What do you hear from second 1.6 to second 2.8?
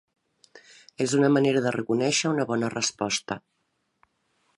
de reconèixer una bona